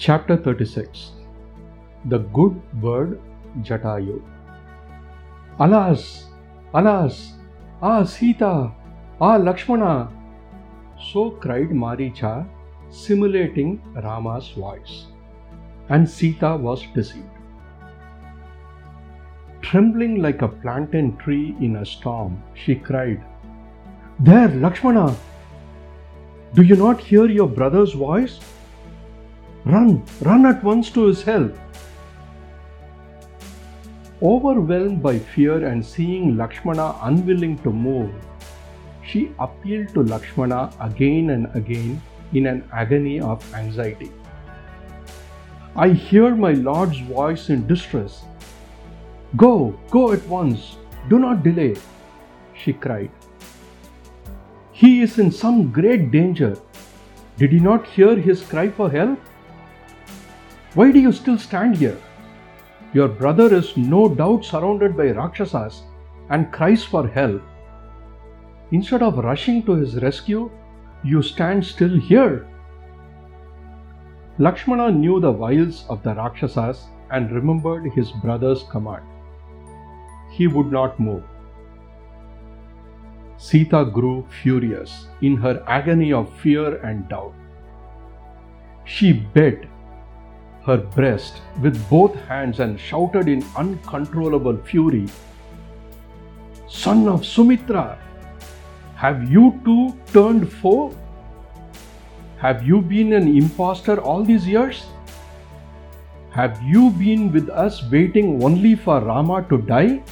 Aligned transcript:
Chapter 0.00 0.36
36 0.36 1.10
The 2.04 2.18
Good 2.32 2.54
Bird 2.74 3.20
Jatayu. 3.62 4.22
Alas! 5.58 6.26
Alas! 6.72 7.32
Ah 7.82 8.04
Sita! 8.04 8.70
Ah 9.20 9.36
Lakshmana! 9.38 10.08
So 11.06 11.32
cried 11.32 11.70
Maricha, 11.70 12.46
simulating 12.90 13.82
Rama's 14.04 14.50
voice. 14.50 15.06
And 15.88 16.08
Sita 16.08 16.56
was 16.56 16.84
deceived. 16.94 17.26
Trembling 19.62 20.22
like 20.22 20.42
a 20.42 20.48
plantain 20.48 21.16
tree 21.16 21.56
in 21.60 21.74
a 21.74 21.84
storm, 21.84 22.40
she 22.54 22.76
cried, 22.76 23.20
There, 24.20 24.46
Lakshmana! 24.46 25.16
Do 26.54 26.62
you 26.62 26.76
not 26.76 27.00
hear 27.00 27.26
your 27.26 27.48
brother's 27.48 27.94
voice? 27.94 28.38
Run, 29.68 30.02
run 30.22 30.46
at 30.46 30.64
once 30.64 30.88
to 30.92 31.08
his 31.08 31.22
help. 31.22 31.54
Overwhelmed 34.22 35.02
by 35.02 35.18
fear 35.18 35.66
and 35.66 35.84
seeing 35.84 36.38
Lakshmana 36.38 36.94
unwilling 37.02 37.58
to 37.58 37.70
move, 37.70 38.10
she 39.06 39.30
appealed 39.38 39.88
to 39.90 40.04
Lakshmana 40.04 40.72
again 40.80 41.28
and 41.30 41.54
again 41.54 42.00
in 42.32 42.46
an 42.46 42.64
agony 42.72 43.20
of 43.20 43.44
anxiety. 43.54 44.10
I 45.76 45.90
hear 45.90 46.34
my 46.34 46.52
Lord's 46.52 47.00
voice 47.00 47.50
in 47.50 47.66
distress. 47.66 48.24
Go, 49.36 49.78
go 49.90 50.12
at 50.12 50.26
once, 50.28 50.76
do 51.10 51.18
not 51.18 51.42
delay, 51.42 51.76
she 52.54 52.72
cried. 52.72 53.10
He 54.72 55.02
is 55.02 55.18
in 55.18 55.30
some 55.30 55.70
great 55.70 56.10
danger. 56.10 56.56
Did 57.36 57.52
you 57.52 57.60
not 57.60 57.86
hear 57.86 58.16
his 58.16 58.40
cry 58.40 58.70
for 58.70 58.90
help? 58.90 59.18
Why 60.74 60.92
do 60.92 60.98
you 60.98 61.12
still 61.12 61.38
stand 61.38 61.76
here? 61.76 61.96
Your 62.92 63.08
brother 63.08 63.54
is 63.54 63.76
no 63.76 64.08
doubt 64.14 64.44
surrounded 64.44 64.96
by 64.96 65.10
Rakshasas 65.12 65.82
and 66.28 66.52
cries 66.52 66.84
for 66.84 67.08
help. 67.08 67.42
Instead 68.70 69.02
of 69.02 69.16
rushing 69.18 69.62
to 69.62 69.72
his 69.72 69.96
rescue, 70.02 70.50
you 71.02 71.22
stand 71.22 71.64
still 71.64 71.98
here. 71.98 72.46
Lakshmana 74.38 74.90
knew 74.90 75.20
the 75.20 75.32
wiles 75.32 75.86
of 75.88 76.02
the 76.02 76.14
Rakshasas 76.14 76.86
and 77.10 77.32
remembered 77.32 77.90
his 77.92 78.10
brother's 78.10 78.62
command. 78.64 79.04
He 80.30 80.46
would 80.46 80.70
not 80.70 81.00
move. 81.00 81.22
Sita 83.38 83.86
grew 83.86 84.26
furious 84.42 85.06
in 85.22 85.36
her 85.36 85.64
agony 85.66 86.12
of 86.12 86.32
fear 86.40 86.76
and 86.84 87.08
doubt. 87.08 87.34
She 88.84 89.12
beat 89.12 89.64
her 90.68 90.76
breast 90.98 91.40
with 91.62 91.76
both 91.88 92.14
hands 92.30 92.60
and 92.60 92.78
shouted 92.78 93.28
in 93.34 93.44
uncontrollable 93.56 94.56
fury 94.70 95.06
Son 96.68 97.08
of 97.08 97.24
Sumitra, 97.24 97.98
have 98.94 99.30
you 99.32 99.58
too 99.64 99.96
turned 100.12 100.52
foe? 100.52 100.94
Have 102.36 102.66
you 102.66 102.82
been 102.82 103.14
an 103.14 103.26
impostor 103.26 103.98
all 104.02 104.22
these 104.22 104.46
years? 104.46 104.84
Have 106.30 106.62
you 106.62 106.90
been 106.90 107.32
with 107.32 107.48
us 107.48 107.82
waiting 107.90 108.44
only 108.44 108.74
for 108.74 109.00
Rama 109.00 109.46
to 109.48 109.58
die? 109.62 110.02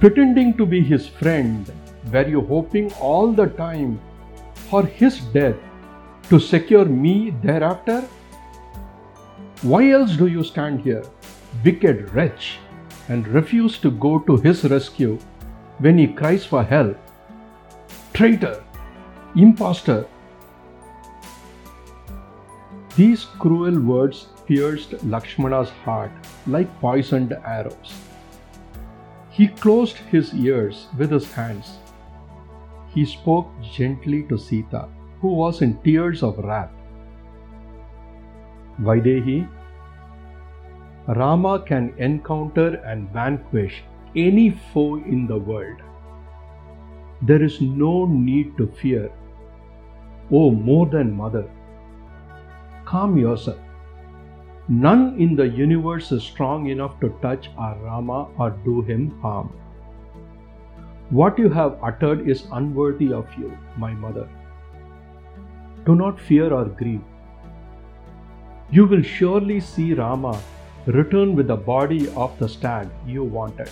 Pretending 0.00 0.56
to 0.56 0.66
be 0.66 0.80
his 0.80 1.06
friend, 1.06 1.72
were 2.12 2.26
you 2.26 2.40
hoping 2.40 2.92
all 2.94 3.32
the 3.32 3.46
time 3.46 4.00
for 4.68 4.84
his 4.84 5.20
death 5.36 5.54
to 6.28 6.40
secure 6.40 6.84
me 6.84 7.30
thereafter? 7.42 8.02
Why 9.62 9.90
else 9.90 10.16
do 10.16 10.26
you 10.26 10.42
stand 10.42 10.80
here, 10.80 11.04
wicked 11.62 12.14
wretch, 12.14 12.58
and 13.10 13.28
refuse 13.28 13.76
to 13.80 13.90
go 13.90 14.18
to 14.20 14.38
his 14.38 14.64
rescue 14.64 15.18
when 15.80 15.98
he 15.98 16.06
cries 16.06 16.46
for 16.46 16.62
help? 16.64 16.96
Traitor! 18.14 18.64
Impostor! 19.36 20.06
These 22.96 23.26
cruel 23.38 23.78
words 23.80 24.28
pierced 24.46 24.94
Lakshmana's 25.04 25.68
heart 25.84 26.10
like 26.46 26.80
poisoned 26.80 27.36
arrows. 27.44 27.92
He 29.28 29.48
closed 29.48 29.98
his 30.10 30.32
ears 30.32 30.86
with 30.96 31.10
his 31.10 31.30
hands. 31.32 31.76
He 32.94 33.04
spoke 33.04 33.48
gently 33.60 34.22
to 34.30 34.38
Sita, 34.38 34.88
who 35.20 35.28
was 35.28 35.60
in 35.60 35.76
tears 35.82 36.22
of 36.22 36.38
wrath. 36.38 36.70
Vaidehi, 38.80 39.46
Rama 41.16 41.58
can 41.66 41.92
encounter 41.98 42.76
and 42.86 43.10
vanquish 43.12 43.82
any 44.14 44.50
foe 44.50 44.96
in 44.96 45.26
the 45.26 45.36
world. 45.36 45.78
There 47.22 47.42
is 47.42 47.60
no 47.60 48.06
need 48.06 48.56
to 48.58 48.66
fear. 48.68 49.10
Oh, 50.30 50.52
more 50.52 50.86
than 50.86 51.12
mother. 51.12 51.50
Calm 52.84 53.18
yourself. 53.18 53.58
None 54.68 55.18
in 55.18 55.34
the 55.34 55.48
universe 55.48 56.12
is 56.12 56.22
strong 56.22 56.68
enough 56.68 57.00
to 57.00 57.08
touch 57.20 57.50
our 57.58 57.76
Rama 57.78 58.28
or 58.38 58.50
do 58.50 58.82
him 58.82 59.10
harm. 59.20 59.52
What 61.10 61.36
you 61.40 61.48
have 61.48 61.76
uttered 61.82 62.28
is 62.28 62.46
unworthy 62.52 63.12
of 63.12 63.26
you, 63.36 63.58
my 63.76 63.92
mother. 63.94 64.28
Do 65.84 65.96
not 65.96 66.20
fear 66.20 66.52
or 66.52 66.66
grieve. 66.66 67.02
You 68.70 68.86
will 68.86 69.02
surely 69.02 69.58
see 69.58 69.92
Rama 69.94 70.40
return 70.86 71.34
with 71.34 71.48
the 71.48 71.56
body 71.56 72.08
of 72.14 72.38
the 72.38 72.48
stag 72.48 72.88
you 73.06 73.24
wanted. 73.24 73.70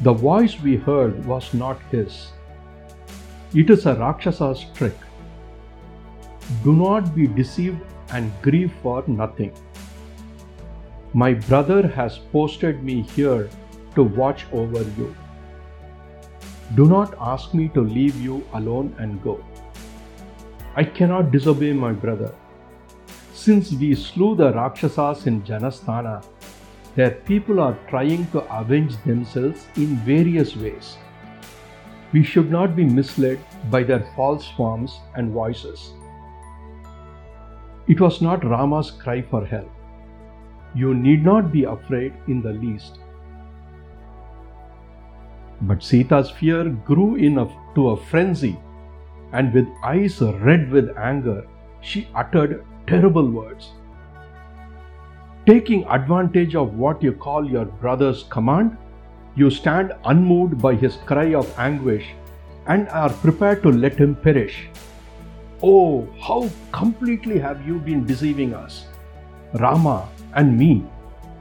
The 0.00 0.12
voice 0.12 0.60
we 0.60 0.76
heard 0.76 1.24
was 1.24 1.54
not 1.54 1.80
his. 1.90 2.32
It 3.54 3.70
is 3.70 3.86
a 3.86 3.94
Rakshasa's 3.94 4.64
trick. 4.74 4.96
Do 6.64 6.72
not 6.72 7.14
be 7.14 7.26
deceived 7.26 7.80
and 8.10 8.32
grieve 8.42 8.72
for 8.82 9.04
nothing. 9.06 9.52
My 11.14 11.34
brother 11.34 11.86
has 11.86 12.18
posted 12.32 12.82
me 12.82 13.02
here 13.02 13.48
to 13.94 14.02
watch 14.02 14.46
over 14.52 14.82
you. 14.98 15.14
Do 16.74 16.86
not 16.86 17.14
ask 17.20 17.52
me 17.54 17.68
to 17.68 17.80
leave 17.80 18.16
you 18.20 18.44
alone 18.54 18.94
and 18.98 19.22
go. 19.22 19.44
I 20.74 20.84
cannot 20.84 21.30
disobey 21.30 21.74
my 21.74 21.92
brother. 21.92 22.34
Since 23.42 23.72
we 23.72 23.96
slew 23.96 24.36
the 24.36 24.52
Rakshasas 24.52 25.26
in 25.26 25.42
Janasthana, 25.42 26.24
their 26.94 27.10
people 27.10 27.58
are 27.58 27.76
trying 27.88 28.26
to 28.30 28.42
avenge 28.56 28.94
themselves 29.02 29.66
in 29.74 29.96
various 30.10 30.54
ways. 30.54 30.96
We 32.12 32.22
should 32.22 32.52
not 32.52 32.76
be 32.76 32.84
misled 32.84 33.40
by 33.68 33.82
their 33.82 34.06
false 34.14 34.48
forms 34.56 35.00
and 35.16 35.32
voices. 35.32 35.90
It 37.88 38.00
was 38.00 38.22
not 38.22 38.44
Rama's 38.44 38.92
cry 38.92 39.22
for 39.22 39.44
help. 39.44 39.72
You 40.76 40.94
need 40.94 41.24
not 41.24 41.50
be 41.50 41.64
afraid 41.64 42.12
in 42.28 42.42
the 42.42 42.52
least. 42.52 43.00
But 45.62 45.82
Sita's 45.82 46.30
fear 46.30 46.68
grew 46.68 47.16
a, 47.16 47.48
to 47.74 47.88
a 47.88 47.96
frenzy, 47.96 48.56
and 49.32 49.52
with 49.52 49.66
eyes 49.82 50.20
red 50.20 50.70
with 50.70 50.96
anger, 50.96 51.44
she 51.80 52.06
uttered 52.14 52.64
terrible 52.86 53.28
words. 53.30 53.72
Taking 55.46 55.84
advantage 55.84 56.54
of 56.54 56.74
what 56.74 57.02
you 57.02 57.12
call 57.12 57.44
your 57.48 57.64
brother's 57.64 58.24
command, 58.24 58.76
you 59.34 59.50
stand 59.50 59.92
unmoved 60.04 60.60
by 60.60 60.74
his 60.74 60.96
cry 61.06 61.34
of 61.34 61.52
anguish 61.58 62.06
and 62.66 62.88
are 62.90 63.10
prepared 63.10 63.62
to 63.62 63.70
let 63.70 63.96
him 63.96 64.14
perish. 64.14 64.68
Oh, 65.62 66.08
how 66.20 66.50
completely 66.70 67.38
have 67.38 67.66
you 67.66 67.78
been 67.78 68.04
deceiving 68.04 68.54
us, 68.54 68.86
Rama 69.54 70.08
and 70.34 70.56
me, 70.58 70.84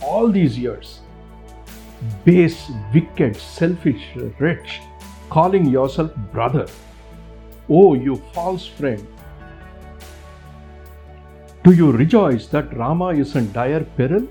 all 0.02 0.30
these 0.30 0.58
years? 0.58 1.02
Base, 2.26 2.72
wicked, 2.94 3.36
selfish, 3.36 4.04
wretch, 4.40 4.82
calling 5.30 5.66
yourself 5.66 6.16
brother. 6.32 6.68
Oh, 7.70 7.94
you 7.94 8.16
false 8.34 8.66
friend. 8.66 9.06
Do 11.64 11.74
you 11.74 11.92
rejoice 11.92 12.48
that 12.48 12.76
Rama 12.76 13.10
is 13.10 13.36
in 13.36 13.52
dire 13.52 13.86
peril? 13.96 14.28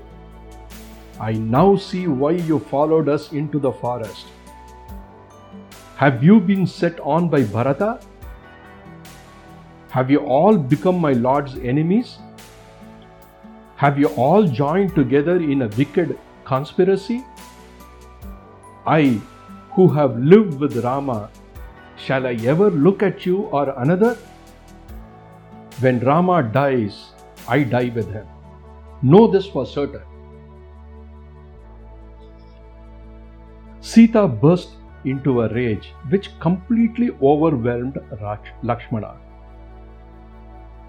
I 1.17 1.31
now 1.31 1.77
see 1.77 2.07
why 2.07 2.31
you 2.31 2.59
followed 2.59 3.07
us 3.07 3.31
into 3.31 3.57
the 3.57 3.71
forest. 3.71 4.25
Have 5.95 6.21
you 6.21 6.41
been 6.41 6.67
set 6.67 6.99
on 6.99 7.29
by 7.29 7.43
Bharata? 7.43 8.01
Have 9.91 10.11
you 10.11 10.19
all 10.19 10.57
become 10.57 10.99
my 10.99 11.13
Lord's 11.13 11.55
enemies? 11.59 12.17
Have 13.77 13.97
you 13.97 14.07
all 14.25 14.43
joined 14.45 14.93
together 14.93 15.37
in 15.37 15.61
a 15.61 15.69
wicked 15.77 16.19
conspiracy? 16.43 17.23
I, 18.85 19.21
who 19.71 19.87
have 19.87 20.19
lived 20.19 20.59
with 20.59 20.75
Rama, 20.83 21.29
shall 21.95 22.27
I 22.27 22.33
ever 22.55 22.69
look 22.69 23.01
at 23.01 23.25
you 23.25 23.43
or 23.43 23.69
another? 23.77 24.17
When 25.79 26.01
Rama 26.01 26.43
dies, 26.43 27.11
I 27.47 27.63
die 27.63 27.91
with 27.95 28.11
him. 28.11 28.27
Know 29.01 29.27
this 29.27 29.47
for 29.47 29.65
certain. 29.65 30.01
Sita 33.79 34.27
burst 34.27 34.69
into 35.05 35.41
a 35.41 35.53
rage 35.53 35.93
which 36.09 36.29
completely 36.39 37.09
overwhelmed 37.21 37.97
Lakshmana. 38.61 39.17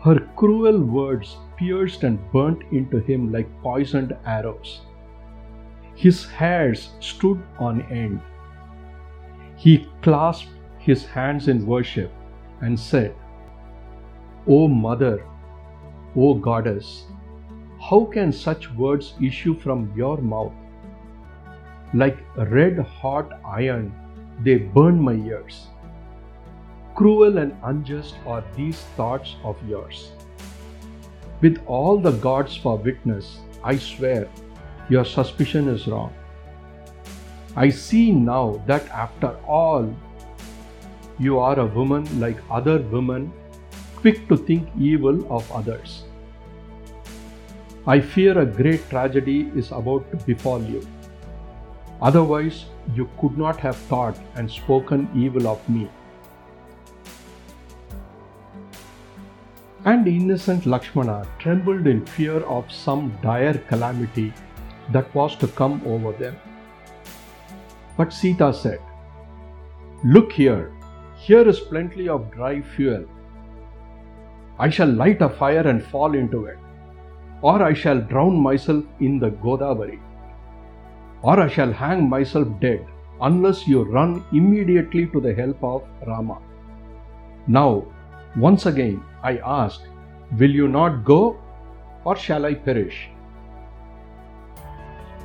Her 0.04 0.18
cruel 0.36 0.78
words 0.80 1.36
pierced 1.56 2.02
and 2.02 2.18
burnt 2.32 2.62
into 2.72 2.98
him 2.98 3.32
like 3.32 3.48
poisoned 3.62 4.16
arrows. 4.26 4.82
His 5.94 6.26
hairs 6.26 6.90
stood 7.00 7.42
on 7.58 7.82
end. 7.82 8.20
He 9.56 9.88
clasped 10.02 10.50
his 10.78 11.06
hands 11.06 11.48
in 11.48 11.64
worship 11.66 12.10
and 12.60 12.78
said, 12.78 13.14
O 14.46 14.66
Mother, 14.66 15.24
O 16.14 16.34
Goddess, 16.34 17.06
how 17.80 18.04
can 18.04 18.32
such 18.32 18.70
words 18.72 19.14
issue 19.20 19.58
from 19.58 19.90
your 19.96 20.18
mouth? 20.18 20.52
Like 21.94 22.18
red 22.36 22.78
hot 22.78 23.40
iron, 23.46 23.94
they 24.42 24.56
burn 24.56 25.00
my 25.00 25.14
ears. 25.14 25.68
Cruel 26.94 27.38
and 27.38 27.56
unjust 27.64 28.14
are 28.26 28.44
these 28.54 28.78
thoughts 28.96 29.36
of 29.42 29.56
yours. 29.66 30.12
With 31.40 31.62
all 31.66 31.96
the 31.96 32.12
gods 32.12 32.54
for 32.56 32.76
witness, 32.76 33.38
I 33.64 33.78
swear 33.78 34.28
your 34.90 35.06
suspicion 35.06 35.66
is 35.68 35.88
wrong. 35.88 36.12
I 37.56 37.70
see 37.70 38.12
now 38.12 38.62
that 38.66 38.86
after 38.90 39.36
all, 39.46 39.94
you 41.18 41.38
are 41.38 41.58
a 41.58 41.66
woman 41.66 42.04
like 42.20 42.36
other 42.50 42.82
women, 42.82 43.32
quick 44.02 44.28
to 44.28 44.36
think 44.36 44.68
evil 44.78 45.20
of 45.32 45.50
others. 45.52 46.04
I 47.86 48.00
fear 48.00 48.38
a 48.38 48.46
great 48.46 48.88
tragedy 48.90 49.50
is 49.56 49.70
about 49.72 50.10
to 50.10 50.16
befall 50.26 50.62
you. 50.62 50.86
Otherwise, 52.00 52.64
you 52.94 53.08
could 53.20 53.38
not 53.38 53.60
have 53.60 53.76
thought 53.76 54.18
and 54.34 54.50
spoken 54.50 55.08
evil 55.14 55.46
of 55.46 55.68
me. 55.68 55.88
And 59.84 60.06
innocent 60.06 60.66
Lakshmana 60.66 61.26
trembled 61.38 61.86
in 61.86 62.04
fear 62.06 62.40
of 62.58 62.70
some 62.70 63.16
dire 63.22 63.58
calamity 63.68 64.32
that 64.90 65.12
was 65.14 65.36
to 65.36 65.48
come 65.48 65.80
over 65.86 66.12
them. 66.12 66.36
But 67.96 68.12
Sita 68.12 68.52
said, 68.52 68.80
Look 70.04 70.32
here, 70.32 70.72
here 71.16 71.48
is 71.48 71.60
plenty 71.60 72.08
of 72.08 72.30
dry 72.32 72.62
fuel. 72.62 73.04
I 74.66 74.68
shall 74.70 74.92
light 75.04 75.22
a 75.28 75.28
fire 75.28 75.66
and 75.74 75.88
fall 75.94 76.14
into 76.24 76.44
it 76.52 76.58
or 77.42 77.60
I 77.62 77.74
shall 77.74 78.00
drown 78.00 78.40
myself 78.40 78.84
in 79.00 79.18
the 79.18 79.30
Godavari, 79.44 80.00
or 81.22 81.38
I 81.40 81.48
shall 81.48 81.72
hang 81.72 82.08
myself 82.08 82.48
dead, 82.60 82.86
unless 83.20 83.66
you 83.66 83.82
run 83.82 84.24
immediately 84.32 85.06
to 85.08 85.20
the 85.20 85.34
help 85.34 85.62
of 85.62 85.82
Rama. 86.06 86.38
Now, 87.46 87.84
once 88.36 88.66
again, 88.66 89.02
I 89.22 89.38
ask, 89.38 89.80
will 90.38 90.50
you 90.50 90.68
not 90.68 91.04
go, 91.04 91.36
or 92.04 92.16
shall 92.16 92.46
I 92.46 92.54
perish? 92.54 93.08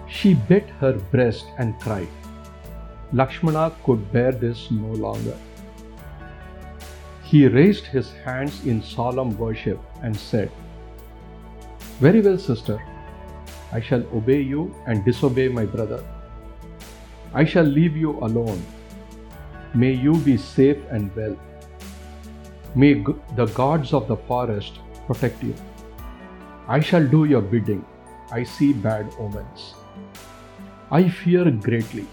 She 0.08 0.34
bit 0.34 0.70
her 0.80 0.94
breast 0.94 1.46
and 1.60 1.80
cried. 1.80 2.08
Lakshmana 3.14 3.72
could 3.84 4.12
bear 4.12 4.32
this 4.32 4.72
no 4.72 4.94
longer. 4.94 5.38
He 7.30 7.46
raised 7.46 7.86
his 7.86 8.14
hands 8.26 8.66
in 8.66 8.82
solemn 8.82 9.38
worship 9.38 9.80
and 10.02 10.16
said, 10.16 10.50
very 12.00 12.22
well, 12.22 12.38
sister. 12.38 12.82
I 13.74 13.82
shall 13.82 14.04
obey 14.16 14.40
you 14.40 14.74
and 14.86 15.04
disobey 15.04 15.50
my 15.50 15.66
brother. 15.66 16.02
I 17.34 17.44
shall 17.44 17.66
leave 17.66 17.98
you 17.98 18.12
alone. 18.20 18.66
May 19.74 19.92
you 19.92 20.16
be 20.18 20.38
safe 20.38 20.78
and 20.90 21.14
well. 21.18 21.36
May 22.76 22.94
the 23.36 23.48
gods 23.48 23.94
of 23.94 24.08
the 24.08 24.16
forest 24.16 24.80
protect 25.06 25.44
you. 25.44 25.54
I 26.68 26.80
shall 26.80 27.06
do 27.06 27.26
your 27.26 27.42
bidding. 27.42 27.84
I 28.32 28.44
see 28.44 28.72
bad 28.72 29.12
omens. 29.20 29.74
I 30.92 31.10
fear 31.10 31.52
greatly. 31.52 32.08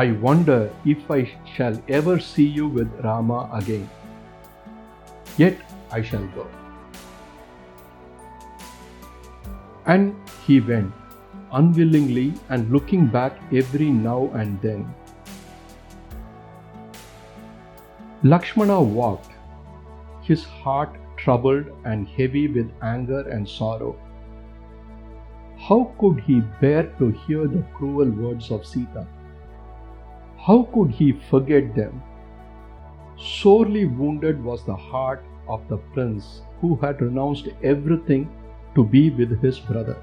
I 0.00 0.12
wonder 0.24 0.70
if 0.84 1.10
I 1.10 1.20
shall 1.50 1.76
ever 1.88 2.20
see 2.20 2.44
you 2.44 2.68
with 2.68 2.90
Rama 3.02 3.48
again. 3.50 3.88
Yet 5.38 5.56
I 5.90 6.02
shall 6.02 6.26
go. 6.34 6.46
And 9.86 10.14
he 10.46 10.60
went, 10.60 10.92
unwillingly 11.50 12.34
and 12.50 12.70
looking 12.70 13.06
back 13.06 13.40
every 13.50 13.88
now 13.88 14.30
and 14.34 14.60
then. 14.60 14.86
Lakshmana 18.22 18.78
walked, 18.82 19.32
his 20.20 20.44
heart 20.44 20.94
troubled 21.16 21.64
and 21.86 22.06
heavy 22.06 22.48
with 22.48 22.70
anger 22.82 23.26
and 23.30 23.48
sorrow. 23.48 23.98
How 25.56 25.84
could 25.98 26.20
he 26.20 26.40
bear 26.60 26.82
to 26.98 27.12
hear 27.26 27.46
the 27.46 27.64
cruel 27.72 28.10
words 28.10 28.50
of 28.50 28.66
Sita? 28.66 29.06
How 30.46 30.62
could 30.72 30.92
he 30.92 31.10
forget 31.28 31.74
them? 31.74 32.00
Sorely 33.18 33.84
wounded 33.84 34.44
was 34.44 34.64
the 34.64 34.76
heart 34.76 35.24
of 35.48 35.66
the 35.68 35.78
prince 35.94 36.42
who 36.60 36.76
had 36.76 37.02
renounced 37.02 37.48
everything 37.64 38.28
to 38.76 38.84
be 38.84 39.10
with 39.10 39.42
his 39.42 39.58
brother. 39.58 39.96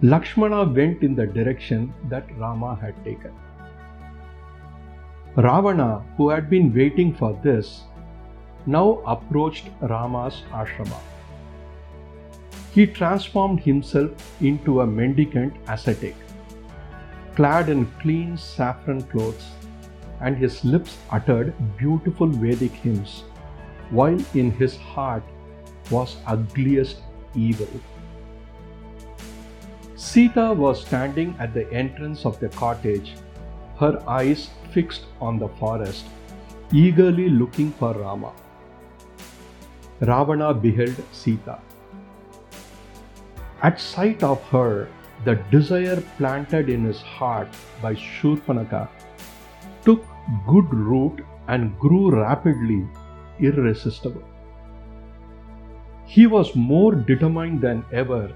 Lakshmana 0.00 0.64
went 0.64 1.02
in 1.02 1.14
the 1.14 1.26
direction 1.26 1.92
that 2.08 2.34
Rama 2.38 2.74
had 2.80 3.04
taken. 3.04 3.32
Ravana, 5.36 6.02
who 6.16 6.30
had 6.30 6.48
been 6.48 6.72
waiting 6.72 7.14
for 7.14 7.38
this, 7.42 7.82
now 8.64 9.02
approached 9.06 9.68
Rama's 9.82 10.42
ashrama. 10.52 11.00
He 12.72 12.86
transformed 12.86 13.60
himself 13.60 14.10
into 14.40 14.80
a 14.80 14.86
mendicant 14.86 15.54
ascetic, 15.68 16.14
clad 17.36 17.68
in 17.68 17.86
clean 18.00 18.36
saffron 18.36 19.02
clothes, 19.02 19.46
and 20.20 20.36
his 20.36 20.64
lips 20.64 20.98
uttered 21.10 21.52
beautiful 21.76 22.26
Vedic 22.26 22.72
hymns 22.72 23.24
while 23.90 24.18
in 24.34 24.50
his 24.52 24.76
heart 24.76 25.22
was 25.90 26.16
ugliest 26.26 27.02
evil. 27.34 27.68
Sita 29.96 30.52
was 30.52 30.80
standing 30.86 31.34
at 31.38 31.54
the 31.54 31.70
entrance 31.72 32.24
of 32.24 32.38
the 32.40 32.48
cottage, 32.48 33.14
her 33.78 34.02
eyes 34.08 34.50
fixed 34.72 35.06
on 35.20 35.38
the 35.38 35.48
forest, 35.48 36.06
eagerly 36.72 37.28
looking 37.28 37.70
for 37.72 37.92
Rama. 37.92 38.32
Ravana 40.00 40.52
beheld 40.54 41.02
Sita. 41.12 41.58
At 43.62 43.80
sight 43.80 44.22
of 44.22 44.42
her, 44.44 44.88
the 45.24 45.34
desire 45.50 46.02
planted 46.18 46.68
in 46.68 46.84
his 46.84 47.00
heart 47.00 47.48
by 47.80 47.94
Shurpanaka 47.94 48.88
took 49.84 50.04
good 50.46 50.72
root 50.72 51.24
and 51.48 51.78
grew 51.78 52.10
rapidly 52.10 52.86
irresistible. 53.38 54.22
He 56.06 56.26
was 56.26 56.54
more 56.54 56.94
determined 56.94 57.60
than 57.60 57.84
ever 57.92 58.32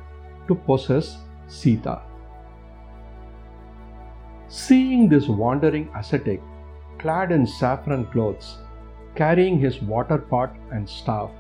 to 0.47 0.55
possess 0.55 1.19
Sita. 1.47 2.01
Seeing 4.49 5.09
this 5.09 5.29
wandering 5.29 5.91
ascetic, 5.95 6.41
clad 6.99 7.33
in 7.33 7.47
saffron 7.47 8.07
clothes, 8.07 8.59
carrying 9.15 9.59
his 9.59 9.83
water 9.83 10.19
pot 10.19 10.57
and 10.73 10.89
staff, 10.89 11.31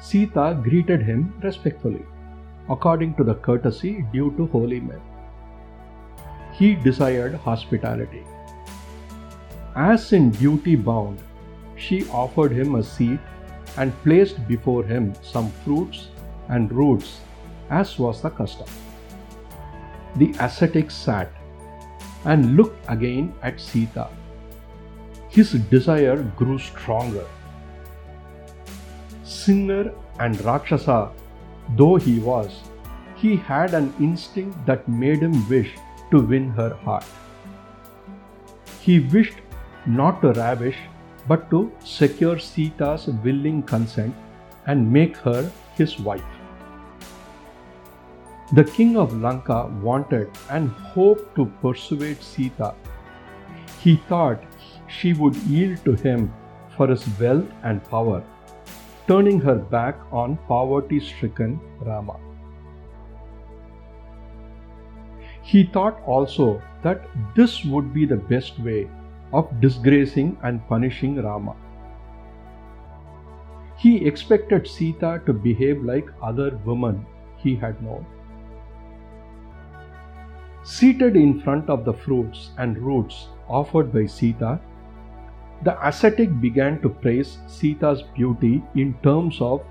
Sita 0.00 0.58
greeted 0.62 1.02
him 1.02 1.34
respectfully, 1.42 2.04
according 2.72 3.14
to 3.16 3.24
the 3.24 3.34
courtesy 3.46 4.04
due 4.12 4.30
to 4.36 4.46
holy 4.46 4.80
men. 4.80 5.00
He 6.52 6.74
desired 6.74 7.34
hospitality. 7.34 8.24
As 9.74 10.12
in 10.12 10.30
duty 10.30 10.76
bound, 10.76 11.20
she 11.76 12.04
offered 12.08 12.52
him 12.52 12.74
a 12.74 12.82
seat 12.82 13.20
and 13.76 13.92
placed 14.02 14.46
before 14.48 14.84
him 14.84 15.14
some 15.22 15.50
fruits 15.64 16.08
and 16.48 16.72
roots, 16.72 17.20
as 17.70 17.98
was 17.98 18.20
the 18.22 18.30
custom. 18.30 18.66
The 20.16 20.34
ascetic 20.40 20.90
sat 20.90 21.30
and 22.24 22.56
looked 22.56 22.84
again 22.88 23.34
at 23.42 23.60
Sita. 23.60 24.08
His 25.28 25.52
desire 25.52 26.22
grew 26.36 26.58
stronger. 26.58 27.24
Sinner 29.24 29.92
and 30.20 30.38
Rakshasa, 30.44 31.10
though 31.76 31.96
he 31.96 32.18
was, 32.18 32.60
he 33.16 33.36
had 33.36 33.74
an 33.74 33.92
instinct 34.00 34.66
that 34.66 34.88
made 34.88 35.20
him 35.20 35.48
wish 35.48 35.74
to 36.10 36.20
win 36.20 36.50
her 36.50 36.74
heart. 36.74 37.04
He 38.80 39.00
wished 39.00 39.38
not 39.86 40.20
to 40.22 40.32
ravish 40.32 40.76
but 41.28 41.48
to 41.50 41.70
secure 41.84 42.38
Sita's 42.38 43.06
willing 43.06 43.62
consent 43.62 44.14
and 44.66 44.92
make 44.92 45.16
her 45.18 45.50
his 45.74 45.98
wife. 46.00 46.24
The 48.52 48.64
king 48.64 48.96
of 48.96 49.18
Lanka 49.20 49.66
wanted 49.80 50.30
and 50.50 50.68
hoped 50.70 51.34
to 51.36 51.46
persuade 51.62 52.22
Sita. 52.22 52.74
He 53.80 53.96
thought 54.08 54.42
she 54.88 55.12
would 55.14 55.36
yield 55.36 55.84
to 55.84 55.94
him 55.94 56.32
for 56.76 56.88
his 56.88 57.06
wealth 57.18 57.48
and 57.62 57.82
power, 57.84 58.22
turning 59.06 59.40
her 59.40 59.56
back 59.56 59.98
on 60.12 60.38
poverty 60.48 61.00
stricken 61.00 61.60
Rama. 61.80 62.16
He 65.42 65.64
thought 65.64 66.00
also 66.06 66.62
that 66.82 67.08
this 67.34 67.64
would 67.64 67.92
be 67.92 68.06
the 68.06 68.16
best 68.16 68.58
way 68.60 68.88
of 69.32 69.60
disgracing 69.60 70.38
and 70.42 70.66
punishing 70.68 71.20
Rama. 71.20 71.56
He 73.76 74.06
expected 74.06 74.68
Sita 74.68 75.20
to 75.26 75.32
behave 75.32 75.82
like 75.82 76.06
other 76.22 76.56
women 76.64 77.04
he 77.38 77.56
had 77.56 77.82
known. 77.82 78.06
Seated 80.62 81.16
in 81.16 81.40
front 81.40 81.68
of 81.68 81.84
the 81.84 81.92
fruits 81.92 82.50
and 82.58 82.78
roots 82.78 83.26
offered 83.48 83.92
by 83.92 84.06
Sita, 84.06 84.60
the 85.64 85.74
ascetic 85.86 86.40
began 86.40 86.80
to 86.82 86.88
praise 86.88 87.38
Sita's 87.46 88.02
beauty 88.14 88.62
in 88.74 88.94
terms 89.02 89.40
of 89.40 89.62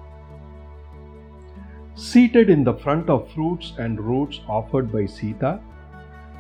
Seated 1.96 2.50
in 2.50 2.64
the 2.64 2.74
front 2.74 3.10
of 3.10 3.30
fruits 3.32 3.74
and 3.78 4.00
roots 4.00 4.40
offered 4.48 4.92
by 4.92 5.06
Sita, 5.06 5.60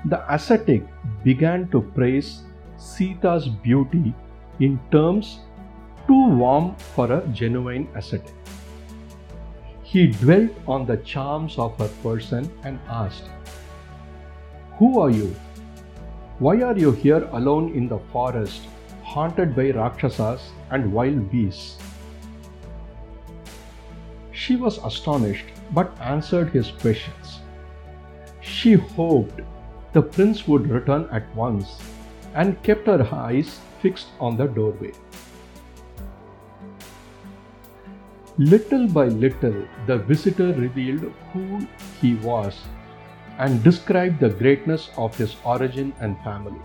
the 0.05 0.34
ascetic 0.34 0.81
began 1.24 1.67
to 1.70 1.81
praise 1.81 2.43
Sita's 2.77 3.48
beauty 3.48 4.13
in 4.60 4.79
terms 4.91 5.41
too 6.08 6.29
warm 6.29 6.74
for 6.96 7.12
a 7.12 7.27
genuine 7.27 7.88
ascetic. 7.96 8.34
He 9.84 10.08
dwelt 10.08 10.51
on 10.67 10.86
the 10.86 10.98
charms 10.98 11.60
of 11.60 11.77
her 11.77 11.89
person 12.01 12.50
and 12.63 12.79
asked, 12.88 13.29
Who 14.79 15.00
are 15.00 15.12
you? 15.12 15.36
Why 16.39 16.62
are 16.62 16.77
you 16.77 16.93
here 16.93 17.29
alone 17.34 17.75
in 17.75 17.88
the 17.89 18.00
forest, 18.12 18.63
haunted 19.13 19.56
by 19.56 19.72
Rakshasas 19.72 20.51
and 20.70 20.91
wild 20.94 21.30
beasts? 21.30 21.77
She 24.32 24.56
was 24.56 24.77
astonished 24.89 25.48
but 25.72 26.00
answered 26.00 26.50
his 26.50 26.72
questions. 26.84 27.39
She 28.41 28.74
hoped 28.74 29.41
the 29.94 30.01
prince 30.01 30.48
would 30.48 30.70
return 30.70 31.08
at 31.12 31.36
once 31.36 31.77
and 32.34 32.62
kept 32.63 32.88
her 32.88 33.08
eyes 33.13 33.60
fixed 33.82 34.08
on 34.20 34.38
the 34.38 34.48
doorway. 34.48 34.94
Little 38.38 38.88
by 38.88 39.08
little, 39.08 39.65
the 39.88 39.98
visitor 39.98 40.53
revealed 40.53 41.12
who 41.34 41.68
he 42.01 42.15
was 42.15 42.62
and 43.38 43.62
described 43.63 44.22
the 44.22 44.30
greatness 44.30 44.89
of 44.98 45.18
his 45.18 45.36
origin 45.44 45.94
and 46.00 46.18
family, 46.24 46.62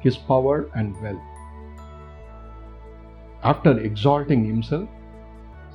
his 0.00 0.16
power 0.16 0.70
and 0.74 1.00
wealth. 1.02 1.29
After 3.42 3.78
exalting 3.80 4.44
himself, 4.44 4.88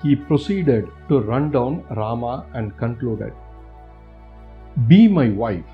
he 0.04 0.16
proceeded 0.16 0.88
to 1.10 1.20
run 1.22 1.52
down 1.52 1.84
Rama 1.96 2.46
and 2.54 2.78
concluded 2.78 3.34
Be 4.88 5.08
my 5.08 5.30
wife 5.30 5.66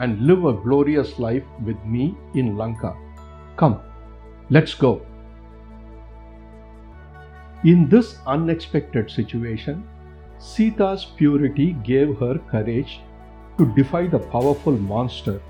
and 0.00 0.26
live 0.26 0.44
a 0.44 0.52
glorious 0.52 1.18
life 1.18 1.44
with 1.64 1.82
me 1.84 2.16
in 2.34 2.56
Lanka. 2.56 2.96
Come, 3.56 3.80
let's 4.50 4.74
go. 4.74 5.02
In 7.64 7.88
this 7.88 8.18
unexpected 8.26 9.10
situation, 9.10 9.84
Sita's 10.38 11.04
purity 11.04 11.72
gave 11.84 12.18
her 12.18 12.38
courage 12.50 13.00
to 13.56 13.72
defy 13.74 14.06
the 14.06 14.18
powerful 14.18 14.72
monster 14.72 15.40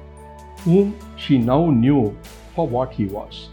whom 0.61 0.95
she 1.17 1.39
now 1.39 1.71
knew 1.71 2.17
for 2.55 2.69
what 2.69 2.93
he 2.93 3.07
was. 3.07 3.49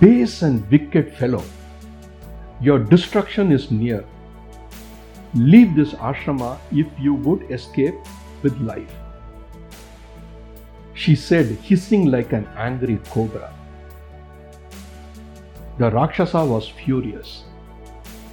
Base 0.00 0.42
and 0.42 0.68
wicked 0.70 1.14
fellow, 1.14 1.42
your 2.60 2.78
destruction 2.78 3.52
is 3.52 3.70
near. 3.70 4.04
Leave 5.34 5.76
this 5.76 5.92
ashrama 5.94 6.58
if 6.72 6.86
you 6.98 7.14
would 7.14 7.50
escape 7.50 7.94
with 8.42 8.58
life. 8.60 8.92
She 10.94 11.14
said, 11.14 11.46
hissing 11.62 12.06
like 12.10 12.32
an 12.32 12.46
angry 12.56 12.98
cobra. 13.10 13.54
The 15.78 15.90
Rakshasa 15.90 16.44
was 16.44 16.68
furious. 16.68 17.44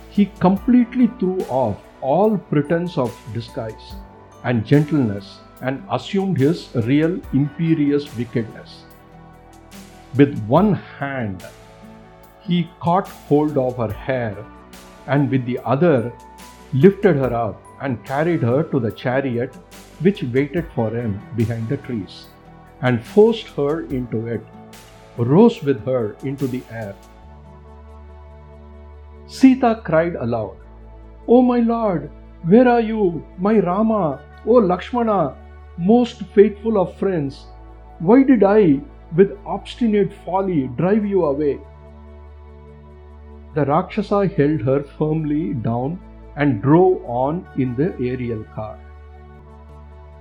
He 0.10 0.26
completely 0.40 1.08
threw 1.20 1.40
off 1.44 1.78
all 2.02 2.38
pretense 2.38 2.98
of 2.98 3.16
disguise 3.34 3.94
and 4.44 4.66
gentleness 4.66 5.40
and 5.62 5.82
assumed 5.92 6.40
his 6.40 6.68
real 6.76 7.22
imperious 7.32 8.14
wickedness. 8.18 8.87
With 10.18 10.40
one 10.48 10.74
hand, 10.74 11.46
he 12.42 12.70
caught 12.80 13.08
hold 13.08 13.58
of 13.58 13.78
her 13.78 13.92
hair 13.92 14.36
and 15.06 15.30
with 15.30 15.46
the 15.46 15.60
other 15.64 16.12
lifted 16.74 17.18
her 17.18 17.34
up 17.34 17.62
and 17.82 18.04
carried 18.04 18.42
her 18.42 18.64
to 18.64 18.80
the 18.80 18.92
chariot 18.92 19.54
which 20.02 20.24
waited 20.24 20.66
for 20.74 20.90
him 20.90 21.20
behind 21.36 21.70
the 21.70 21.78
trees, 21.78 22.28
and 22.82 23.04
forced 23.04 23.48
her 23.50 23.82
into 23.82 24.28
it, 24.28 24.42
rose 25.18 25.62
with 25.64 25.84
her 25.86 26.16
into 26.24 26.48
the 26.48 26.64
air. 26.72 26.96
Sita 29.28 29.82
cried 29.84 30.16
aloud, 30.16 30.58
O 31.28 31.42
my 31.42 31.60
lord, 31.60 32.10
where 32.44 32.68
are 32.68 32.82
you, 32.82 33.26
my 33.38 33.60
Rama, 33.60 34.22
O 34.46 34.54
Lakshmana, 34.54 35.36
most 35.78 36.22
faithful 36.34 36.80
of 36.80 36.96
friends? 36.98 37.48
Why 38.00 38.24
did 38.24 38.44
I, 38.44 38.80
with 39.16 39.38
obstinate 39.46 40.14
folly, 40.26 40.68
drive 40.76 41.06
you 41.06 41.26
away? 41.26 41.60
The 43.56 43.66
Rakshasa 43.66 44.28
held 44.28 44.62
her 44.62 44.84
firmly 44.84 45.54
down 45.54 46.00
and 46.36 46.62
drove 46.62 47.04
on 47.06 47.48
in 47.58 47.76
the 47.76 47.96
aerial 48.00 48.44
car. 48.56 48.80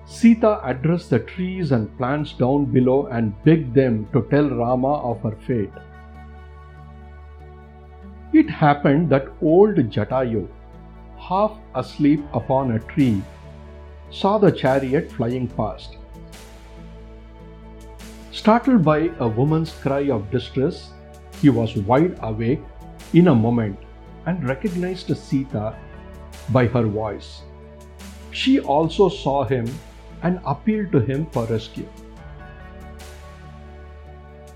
Sita 0.07 0.61
addressed 0.65 1.11
the 1.11 1.19
trees 1.19 1.73
and 1.73 1.95
plants 1.99 2.33
down 2.33 2.67
below 2.67 3.07
and 3.07 3.35
begged 3.45 3.75
them 3.75 4.09
to 4.13 4.23
tell 4.31 4.49
Rama 4.49 4.95
of 5.03 5.21
her 5.23 5.37
fate. 5.47 5.73
It 8.33 8.49
happened 8.49 9.11
that 9.11 9.29
old 9.43 9.77
Jatayu, 9.77 10.49
half 11.19 11.59
asleep 11.75 12.23
upon 12.33 12.73
a 12.73 12.79
tree, 12.79 13.23
saw 14.11 14.39
the 14.39 14.53
chariot 14.53 15.11
flying 15.11 15.49
past. 15.49 15.97
Startled 18.37 18.85
by 18.85 19.11
a 19.19 19.27
woman's 19.27 19.73
cry 19.83 20.11
of 20.11 20.31
distress, 20.31 20.91
he 21.41 21.49
was 21.49 21.75
wide 21.75 22.19
awake 22.21 22.61
in 23.15 23.29
a 23.29 23.35
moment 23.35 23.79
and 24.27 24.47
recognized 24.47 25.17
Sita 25.17 25.75
by 26.51 26.67
her 26.67 26.83
voice. 26.83 27.41
She 28.33 28.61
also 28.61 29.09
saw 29.09 29.45
him 29.45 29.67
and 30.23 30.39
appealed 30.45 30.93
to 30.93 31.01
him 31.01 31.25
for 31.33 31.47
rescue. 31.47 31.89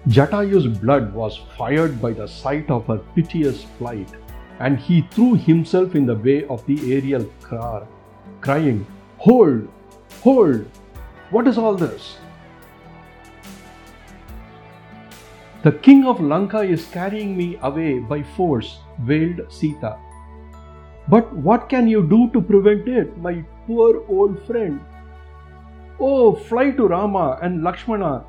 Jatayu's 0.08 0.66
blood 0.78 1.14
was 1.14 1.40
fired 1.56 2.02
by 2.02 2.12
the 2.12 2.28
sight 2.28 2.70
of 2.70 2.86
her 2.86 2.98
piteous 3.14 3.64
plight, 3.78 4.10
and 4.58 4.78
he 4.78 5.02
threw 5.10 5.34
himself 5.36 5.94
in 5.94 6.04
the 6.04 6.20
way 6.28 6.44
of 6.44 6.66
the 6.66 6.78
aerial 6.92 7.24
car, 7.40 7.88
crying, 8.42 8.86
Hold! 9.16 9.68
Hold! 10.20 10.66
What 11.30 11.48
is 11.48 11.56
all 11.56 11.76
this? 11.76 12.18
The 15.62 15.72
king 15.72 16.06
of 16.06 16.22
Lanka 16.22 16.60
is 16.62 16.86
carrying 16.88 17.36
me 17.36 17.58
away 17.60 17.98
by 17.98 18.22
force, 18.22 18.78
wailed 19.06 19.40
Sita. 19.50 19.98
But 21.06 21.30
what 21.36 21.68
can 21.68 21.86
you 21.86 22.02
do 22.08 22.30
to 22.30 22.40
prevent 22.40 22.88
it, 22.88 23.18
my 23.18 23.44
poor 23.66 24.02
old 24.08 24.42
friend? 24.46 24.80
Oh, 25.98 26.34
fly 26.34 26.70
to 26.70 26.86
Rama 26.88 27.38
and 27.42 27.62
Lakshmana 27.62 28.24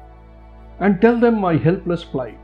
and 0.81 0.99
tell 0.99 1.17
them 1.17 1.39
my 1.39 1.55
helpless 1.55 2.03
plight. 2.03 2.37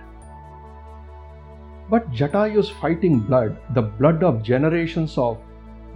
But 1.89 2.09
Jatayu's 2.11 2.69
fighting 2.69 3.19
blood, 3.19 3.57
the 3.73 3.81
blood 3.81 4.23
of 4.23 4.41
generations 4.41 5.17
of 5.17 5.37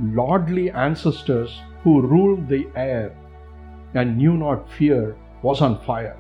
lordly 0.02 0.70
ancestors 0.70 1.62
who 1.84 2.02
ruled 2.02 2.50
the 2.50 2.68
air 2.76 3.16
and 3.94 4.18
knew 4.18 4.34
not 4.34 4.70
fear, 4.70 5.16
was 5.44 5.62
on 5.62 5.80
fire. 5.84 6.18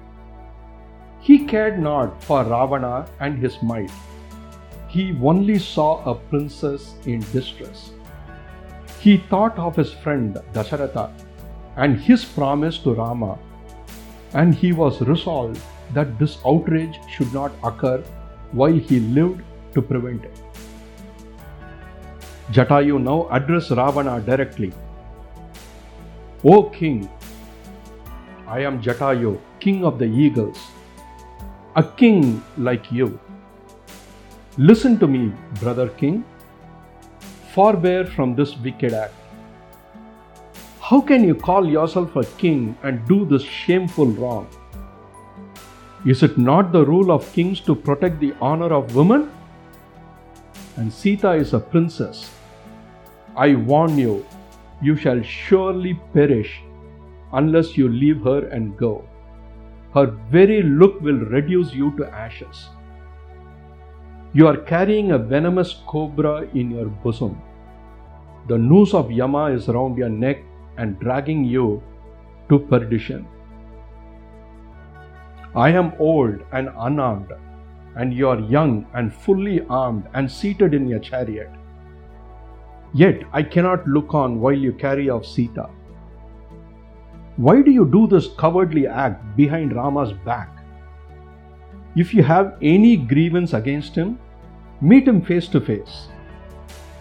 He 1.21 1.45
cared 1.45 1.79
not 1.79 2.23
for 2.23 2.43
Ravana 2.43 3.07
and 3.19 3.37
his 3.37 3.61
might. 3.61 3.91
He 4.87 5.17
only 5.23 5.59
saw 5.59 6.03
a 6.03 6.15
princess 6.15 6.95
in 7.05 7.19
distress. 7.31 7.91
He 8.99 9.17
thought 9.17 9.57
of 9.57 9.75
his 9.75 9.93
friend 9.93 10.37
Dasharatha 10.53 11.11
and 11.77 11.99
his 11.99 12.25
promise 12.25 12.79
to 12.79 12.93
Rama, 12.93 13.37
and 14.33 14.55
he 14.55 14.73
was 14.73 15.01
resolved 15.01 15.61
that 15.93 16.17
this 16.17 16.39
outrage 16.45 16.99
should 17.09 17.33
not 17.33 17.51
occur 17.63 18.03
while 18.51 18.73
he 18.73 18.99
lived 18.99 19.41
to 19.73 19.81
prevent 19.81 20.25
it. 20.25 20.41
Jatayu 22.51 22.99
now 23.01 23.27
addressed 23.31 23.71
Ravana 23.71 24.19
directly. 24.21 24.73
O 26.43 26.63
king, 26.63 27.09
I 28.47 28.61
am 28.61 28.81
Jatayu, 28.81 29.39
king 29.59 29.85
of 29.85 29.99
the 29.99 30.05
eagles, 30.05 30.70
a 31.75 31.83
king 31.83 32.43
like 32.57 32.91
you. 32.91 33.17
Listen 34.57 34.99
to 34.99 35.07
me, 35.07 35.31
brother 35.61 35.87
king. 35.87 36.25
Forbear 37.53 38.05
from 38.05 38.35
this 38.35 38.57
wicked 38.57 38.93
act. 38.93 39.13
How 40.81 40.99
can 40.99 41.23
you 41.23 41.33
call 41.33 41.65
yourself 41.65 42.17
a 42.17 42.25
king 42.37 42.77
and 42.83 43.07
do 43.07 43.23
this 43.23 43.43
shameful 43.43 44.07
wrong? 44.07 44.47
Is 46.05 46.23
it 46.23 46.37
not 46.37 46.73
the 46.73 46.85
rule 46.85 47.09
of 47.09 47.31
kings 47.31 47.61
to 47.61 47.73
protect 47.73 48.19
the 48.19 48.33
honor 48.41 48.73
of 48.73 48.93
women? 48.93 49.31
And 50.75 50.91
Sita 50.91 51.31
is 51.31 51.53
a 51.53 51.59
princess. 51.59 52.31
I 53.37 53.55
warn 53.55 53.97
you, 53.97 54.25
you 54.81 54.97
shall 54.97 55.21
surely 55.21 55.93
perish 56.13 56.61
unless 57.31 57.77
you 57.77 57.87
leave 57.87 58.21
her 58.23 58.47
and 58.47 58.75
go. 58.75 59.07
Her 59.93 60.05
very 60.31 60.61
look 60.63 61.01
will 61.01 61.19
reduce 61.19 61.73
you 61.73 61.91
to 61.97 62.07
ashes. 62.07 62.69
You 64.33 64.47
are 64.47 64.57
carrying 64.57 65.11
a 65.11 65.17
venomous 65.17 65.81
cobra 65.85 66.47
in 66.53 66.71
your 66.71 66.85
bosom. 66.85 67.41
The 68.47 68.57
noose 68.57 68.93
of 68.93 69.11
Yama 69.11 69.45
is 69.51 69.67
around 69.67 69.97
your 69.97 70.09
neck 70.09 70.37
and 70.77 70.97
dragging 70.99 71.43
you 71.43 71.83
to 72.47 72.59
perdition. 72.59 73.27
I 75.53 75.69
am 75.71 75.91
old 75.99 76.39
and 76.53 76.69
unarmed, 76.77 77.33
and 77.97 78.13
you 78.13 78.29
are 78.29 78.39
young 78.39 78.87
and 78.93 79.13
fully 79.13 79.65
armed 79.69 80.07
and 80.13 80.31
seated 80.31 80.73
in 80.73 80.87
your 80.87 80.99
chariot. 80.99 81.49
Yet 82.93 83.23
I 83.33 83.43
cannot 83.43 83.85
look 83.85 84.13
on 84.13 84.39
while 84.39 84.53
you 84.53 84.71
carry 84.71 85.09
off 85.09 85.25
Sita. 85.25 85.69
Why 87.41 87.63
do 87.63 87.71
you 87.71 87.85
do 87.85 88.05
this 88.05 88.27
cowardly 88.37 88.85
act 88.85 89.35
behind 89.35 89.75
Rama's 89.75 90.13
back? 90.13 90.49
If 91.95 92.13
you 92.13 92.21
have 92.21 92.55
any 92.61 92.95
grievance 92.95 93.53
against 93.53 93.95
him, 93.95 94.19
meet 94.79 95.07
him 95.07 95.23
face 95.23 95.47
to 95.47 95.59
face. 95.59 96.09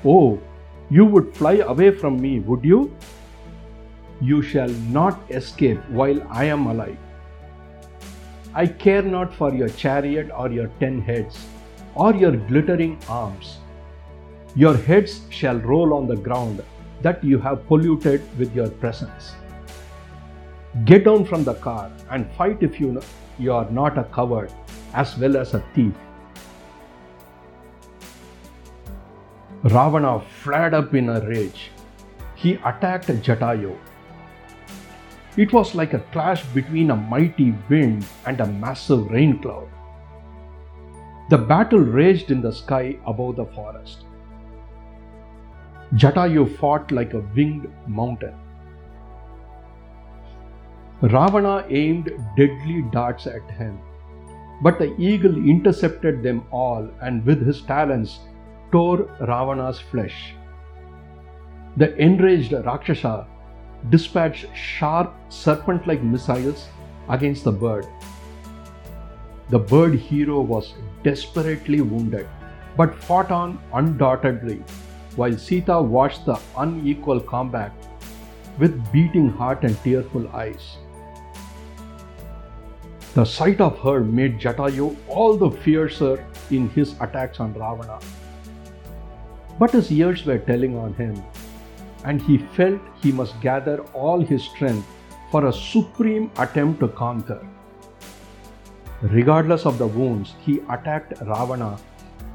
Oh, 0.03 0.41
you 0.89 1.05
would 1.05 1.37
fly 1.37 1.57
away 1.57 1.91
from 1.91 2.19
me, 2.19 2.41
would 2.41 2.65
you? 2.65 2.97
You 4.23 4.41
shall 4.41 4.71
not 4.97 5.21
escape 5.31 5.79
while 5.91 6.23
I 6.31 6.47
am 6.47 6.69
alive. 6.69 6.97
I 8.55 8.67
care 8.67 9.03
not 9.03 9.35
for 9.35 9.53
your 9.53 9.69
chariot 9.69 10.31
or 10.35 10.49
your 10.51 10.69
ten 10.81 11.03
heads, 11.03 11.45
or 11.95 12.15
your 12.15 12.35
glittering 12.35 12.99
arms. 13.11 13.59
Your 14.57 14.75
heads 14.75 15.21
shall 15.29 15.59
roll 15.59 15.93
on 15.93 16.07
the 16.07 16.17
ground 16.17 16.65
that 17.03 17.23
you 17.23 17.39
have 17.41 17.67
polluted 17.67 18.23
with 18.39 18.57
your 18.57 18.71
presence. 18.71 19.35
Get 20.85 21.05
down 21.05 21.25
from 21.25 21.45
the 21.45 21.55
car 21.55 21.91
and 22.11 22.31
fight 22.33 22.63
if 22.63 22.81
you, 22.81 23.01
you 23.39 23.53
are 23.53 23.71
not 23.71 23.99
a 23.99 24.05
coward 24.05 24.53
as 24.95 25.17
well 25.19 25.37
as 25.37 25.55
a 25.55 25.65
thief. 25.75 25.93
Ravana 29.63 30.21
flared 30.43 30.75
up 30.75 30.95
in 30.95 31.09
a 31.09 31.21
rage. 31.27 31.71
He 32.35 32.55
attacked 32.55 33.09
Jatayu 33.09 33.77
it 35.37 35.53
was 35.53 35.77
like 35.77 35.95
a 35.95 36.05
clash 36.13 36.45
between 36.55 36.91
a 36.91 36.97
mighty 36.97 37.55
wind 37.69 38.05
and 38.27 38.41
a 38.41 38.47
massive 38.47 39.09
rain 39.11 39.41
cloud. 39.41 39.69
The 41.29 41.39
battle 41.39 41.79
raged 41.79 42.33
in 42.33 42.41
the 42.41 42.53
sky 42.53 42.99
above 43.07 43.37
the 43.37 43.45
forest. 43.47 44.05
Jatayu 45.95 46.57
fought 46.59 46.91
like 46.91 47.15
a 47.15 47.21
winged 47.37 47.69
mountain. 47.87 48.35
Ravana 51.03 51.65
aimed 51.71 52.11
deadly 52.37 52.83
darts 52.93 53.27
at 53.27 53.51
him, 53.53 53.79
but 54.63 54.79
the 54.79 54.95
eagle 54.99 55.35
intercepted 55.35 56.23
them 56.23 56.45
all 56.51 56.91
and 57.01 57.25
with 57.25 57.47
his 57.47 57.63
talons 57.63 58.21
tore 58.71 59.09
Ravana's 59.19 59.81
flesh. 59.81 60.35
The 61.79 61.97
enraged 61.97 62.53
Rakshasa 62.53 63.27
dispatched 63.89 64.55
sharp 64.55 65.15
serpent 65.31 65.87
like 65.87 66.03
missiles 66.03 66.69
against 67.09 67.45
the 67.45 67.53
bird. 67.53 67.87
The 69.49 69.59
bird 69.59 69.95
hero 69.95 70.43
was 70.43 70.75
desperately 71.03 71.81
wounded 71.81 72.29
but 72.77 72.95
fought 72.95 73.31
on 73.31 73.59
undauntedly 73.73 74.63
while 75.17 75.37
Sita 75.37 75.81
watched 75.81 76.27
the 76.27 76.39
unequal 76.59 77.21
combat 77.21 77.73
with 78.59 78.93
beating 78.93 79.31
heart 79.31 79.65
and 79.65 79.83
tearful 79.83 80.29
eyes. 80.29 80.77
The 83.13 83.25
sight 83.25 83.61
of 83.61 83.77
her 83.81 84.05
made 84.05 84.39
Jatayu 84.39 84.97
all 85.09 85.37
the 85.37 85.51
fiercer 85.51 86.25
in 86.49 86.69
his 86.71 86.95
attacks 87.01 87.41
on 87.41 87.53
Ravana. 87.55 87.99
But 89.59 89.73
his 89.73 89.91
ears 89.91 90.25
were 90.25 90.39
telling 90.39 90.77
on 90.77 90.95
him 90.95 91.21
and 92.05 92.23
he 92.23 92.39
felt 92.39 92.81
he 93.03 93.11
must 93.11 93.41
gather 93.41 93.81
all 93.95 94.21
his 94.21 94.45
strength 94.45 94.87
for 95.33 95.47
a 95.47 95.53
supreme 95.53 96.31
attempt 96.39 96.79
to 96.81 96.89
conquer. 96.89 97.45
Regardless 99.03 99.67
of 99.67 99.79
the 99.79 99.89
wounds, 99.89 100.35
he 100.41 100.61
attacked 100.71 101.21
Ravana 101.21 101.79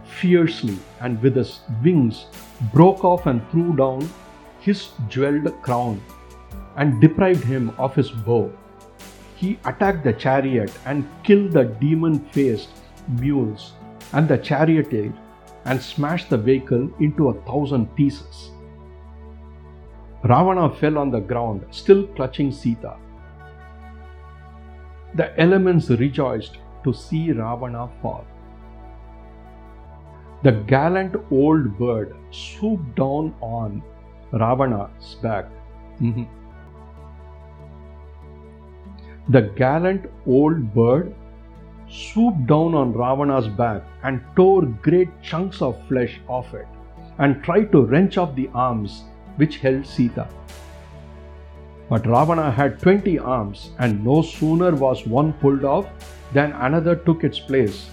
fiercely 0.03 0.77
and 0.99 1.21
with 1.21 1.38
his 1.38 1.61
wings 1.83 2.25
broke 2.73 3.05
off 3.05 3.27
and 3.27 3.41
threw 3.49 3.75
down 3.77 4.09
his 4.59 4.89
jeweled 5.07 5.53
crown 5.61 6.01
and 6.75 6.99
deprived 6.99 7.45
him 7.45 7.73
of 7.77 7.95
his 7.95 8.11
bow. 8.11 8.51
He 9.36 9.60
attacked 9.65 10.04
the 10.04 10.13
chariot 10.13 10.71
and 10.86 11.08
killed 11.24 11.52
the 11.52 11.65
demon 11.65 12.19
faced 12.30 12.69
mules 13.19 13.74
and 14.13 14.28
the 14.28 14.38
charioteer 14.38 15.13
and 15.65 15.82
smashed 15.82 16.30
the 16.30 16.38
vehicle 16.38 16.89
into 17.00 17.30
a 17.30 17.41
thousand 17.41 17.93
pieces. 17.95 18.52
Ravana 20.24 20.74
fell 20.76 20.98
on 20.98 21.12
the 21.12 21.19
ground, 21.19 21.65
still 21.71 22.08
clutching 22.08 22.52
Sita. 22.52 22.95
The 25.15 25.39
elements 25.39 25.89
rejoiced 25.89 26.58
to 26.84 26.93
see 26.93 27.32
Ravana 27.32 27.89
fall. 28.02 28.26
The 30.43 30.52
gallant 30.52 31.15
old 31.32 31.78
bird 31.78 32.15
swooped 32.32 32.95
down 32.95 33.34
on 33.41 33.84
Ravana's 34.32 35.15
back. 35.21 35.45
Mm-hmm. 36.00 36.24
The 39.27 39.41
gallant 39.41 40.05
old 40.27 40.73
bird 40.73 41.15
swooped 41.89 42.45
down 42.45 42.75
on 42.75 42.93
Ravana's 42.93 43.47
back 43.47 43.81
and 44.03 44.21
tore 44.35 44.61
great 44.65 45.09
chunks 45.23 45.63
of 45.63 45.81
flesh 45.88 46.19
off 46.27 46.53
it 46.53 46.67
and 47.17 47.43
tried 47.43 47.71
to 47.71 47.85
wrench 47.85 48.17
off 48.17 48.35
the 48.35 48.49
arms 48.53 49.05
which 49.38 49.57
held 49.57 49.88
Sita. 49.88 50.27
But 51.89 52.05
Ravana 52.05 52.51
had 52.51 52.79
20 52.79 53.19
arms, 53.19 53.71
and 53.79 54.03
no 54.03 54.21
sooner 54.21 54.75
was 54.75 55.05
one 55.05 55.33
pulled 55.33 55.63
off 55.63 55.88
than 56.33 56.51
another 56.53 56.95
took 56.95 57.23
its 57.23 57.39
place, 57.39 57.89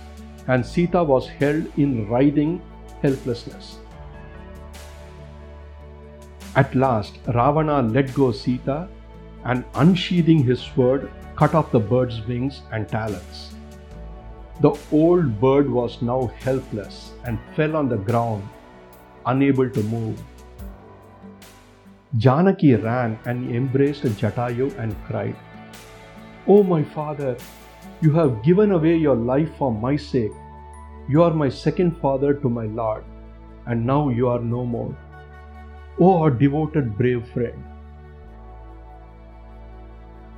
and 0.48 0.64
Sita 0.64 1.02
was 1.02 1.28
held 1.28 1.66
in 1.78 2.08
writhing 2.08 2.60
helplessness. 3.02 3.78
At 6.56 6.74
last, 6.74 7.18
Ravana 7.26 7.82
let 7.82 8.14
go 8.14 8.32
Sita 8.32 8.88
and, 9.44 9.64
unsheathing 9.74 10.42
his 10.44 10.60
sword, 10.60 11.10
cut 11.36 11.54
off 11.54 11.72
the 11.72 11.80
bird's 11.80 12.20
wings 12.26 12.62
and 12.72 12.88
talons. 12.88 13.54
The 14.60 14.78
old 14.92 15.40
bird 15.40 15.70
was 15.70 16.02
now 16.02 16.26
helpless 16.40 17.12
and 17.24 17.38
fell 17.56 17.74
on 17.76 17.88
the 17.88 17.96
ground, 17.96 18.48
unable 19.26 19.68
to 19.68 19.82
move. 19.84 20.20
Janaki 22.18 22.74
ran 22.74 23.18
and 23.24 23.54
embraced 23.54 24.02
Jatayu 24.02 24.76
and 24.78 24.94
cried, 25.06 25.34
Oh, 26.46 26.62
my 26.62 26.82
father, 26.82 27.36
you 28.02 28.12
have 28.12 28.42
given 28.42 28.72
away 28.72 28.96
your 28.96 29.16
life 29.16 29.48
for 29.56 29.72
my 29.72 29.96
sake. 29.96 30.32
You 31.08 31.22
are 31.22 31.32
my 31.32 31.48
second 31.48 31.96
father 32.00 32.34
to 32.34 32.48
my 32.48 32.66
Lord, 32.66 33.04
and 33.66 33.86
now 33.86 34.10
you 34.10 34.28
are 34.28 34.40
no 34.40 34.64
more. 34.64 34.96
Oh, 35.98 36.22
our 36.22 36.30
devoted 36.30 36.96
brave 36.98 37.26
friend. 37.30 37.71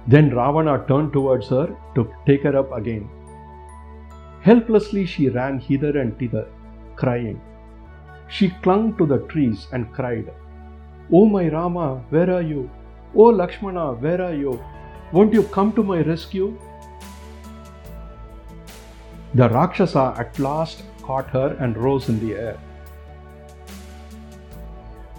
Then 0.07 0.31
Ravana 0.31 0.85
turned 0.87 1.13
towards 1.13 1.49
her 1.49 1.75
to 1.95 2.13
take 2.27 2.43
her 2.43 2.57
up 2.57 2.73
again. 2.73 3.09
Helplessly 4.43 5.07
she 5.07 5.31
ran 5.31 5.59
hither 5.59 5.99
and 5.99 6.19
thither, 6.19 6.47
crying. 6.97 7.41
She 8.29 8.51
clung 8.63 8.97
to 8.99 9.07
the 9.07 9.21
trees 9.29 9.67
and 9.73 9.93
cried, 9.93 10.31
Oh 11.13 11.27
my 11.27 11.49
Rama, 11.49 12.03
where 12.11 12.31
are 12.31 12.43
you? 12.43 12.71
Oh 13.15 13.31
Lakshmana, 13.31 13.93
where 13.95 14.21
are 14.21 14.35
you? 14.35 14.63
Won't 15.13 15.33
you 15.33 15.45
come 15.45 15.73
to 15.73 15.83
my 15.83 16.01
rescue? 16.01 16.59
The 19.35 19.49
Rakshasa 19.49 20.15
at 20.19 20.39
last 20.39 20.83
caught 21.03 21.29
her 21.31 21.57
and 21.61 21.77
rose 21.77 22.09
in 22.09 22.21
the 22.21 22.35
air. 22.35 22.59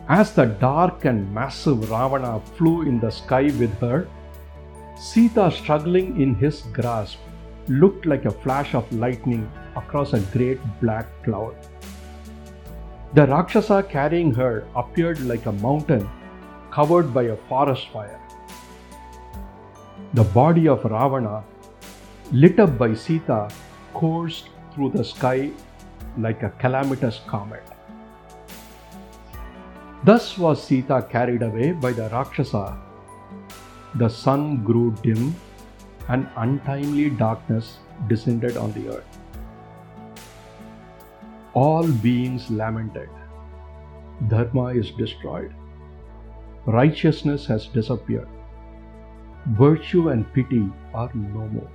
As 0.08 0.34
the 0.34 0.46
dark 0.46 1.06
and 1.06 1.34
massive 1.34 1.90
Ravana 1.90 2.40
flew 2.56 2.84
in 2.84 3.00
the 3.00 3.10
sky 3.10 3.44
with 3.44 3.74
her, 3.80 4.08
Sita, 4.98 5.52
struggling 5.52 6.22
in 6.22 6.36
his 6.36 6.62
grasp, 6.74 7.20
looked 7.68 8.06
like 8.06 8.26
a 8.26 8.32
flash 8.32 8.74
of 8.74 8.92
lightning 8.94 9.50
across 9.76 10.14
a 10.14 10.20
great 10.32 10.60
black 10.82 11.08
cloud. 11.24 11.56
The 13.14 13.28
Rakshasa 13.28 13.84
carrying 13.90 14.34
her 14.34 14.66
appeared 14.76 15.20
like 15.22 15.46
a 15.46 15.52
mountain 15.52 16.10
covered 16.72 17.14
by 17.14 17.24
a 17.24 17.36
forest 17.50 17.90
fire. 17.90 18.20
The 20.14 20.24
body 20.24 20.68
of 20.68 20.84
Ravana, 20.84 21.44
lit 22.32 22.60
up 22.60 22.78
by 22.78 22.94
Sita, 22.94 23.50
coursed 23.94 24.50
through 24.74 24.92
the 24.92 25.04
sky 25.04 25.52
like 26.18 26.44
a 26.44 26.50
calamitous 26.52 27.20
comet. 27.28 27.64
Thus 30.04 30.38
was 30.38 30.62
Sita 30.62 31.06
carried 31.10 31.42
away 31.42 31.72
by 31.72 31.92
the 31.92 32.10
Rakshasa. 32.10 32.85
The 33.98 34.10
sun 34.10 34.64
grew 34.66 34.94
dim 35.02 35.34
and 36.10 36.28
untimely 36.36 37.10
darkness 37.10 37.78
descended 38.10 38.58
on 38.58 38.74
the 38.74 38.98
earth. 38.98 39.20
All 41.54 41.88
beings 41.88 42.50
lamented. 42.52 43.08
Dharma 44.28 44.66
is 44.74 44.92
destroyed. 44.92 45.56
Righteousness 46.66 47.46
has 47.46 47.68
disappeared. 47.68 48.28
Virtue 49.58 50.10
and 50.10 50.32
pity 50.34 50.70
are 50.94 51.12
no 51.14 51.48
more. 51.48 51.72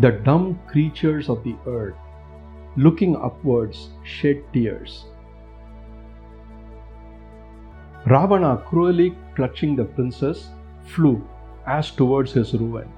The 0.00 0.10
dumb 0.10 0.58
creatures 0.66 1.30
of 1.30 1.42
the 1.44 1.56
earth, 1.66 1.94
looking 2.76 3.16
upwards, 3.16 3.90
shed 4.02 4.42
tears. 4.52 5.06
Ravana, 8.10 8.56
cruelly 8.66 9.16
clutching 9.36 9.76
the 9.76 9.84
princess, 9.84 10.48
flew 10.84 11.24
as 11.64 11.92
towards 11.92 12.32
his 12.32 12.54
ruin. 12.54 12.88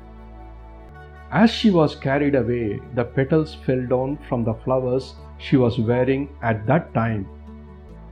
As 1.31 1.51
she 1.51 1.70
was 1.70 1.94
carried 1.94 2.35
away, 2.35 2.81
the 2.94 3.05
petals 3.05 3.55
fell 3.66 3.87
down 3.87 4.18
from 4.27 4.42
the 4.42 4.55
flowers 4.64 5.14
she 5.37 5.59
was 5.59 5.79
wearing 5.79 6.31
at 6.42 6.66
that 6.66 6.94
time, 6.94 7.27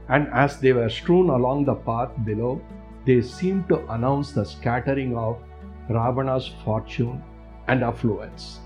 and 0.09 0.27
as 0.31 0.59
they 0.59 0.73
were 0.73 0.89
strewn 0.89 1.31
along 1.31 1.65
the 1.65 1.73
path 1.73 2.11
below, 2.23 2.61
they 3.05 3.21
seemed 3.21 3.67
to 3.69 3.79
announce 3.91 4.31
the 4.31 4.45
scattering 4.45 5.17
of 5.17 5.41
Ravana's 5.89 6.51
fortune 6.63 7.23
and 7.67 7.83
affluence. 7.83 8.59